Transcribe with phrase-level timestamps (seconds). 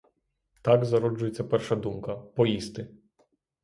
[0.61, 2.89] Так зароджується перша думка— поїсти.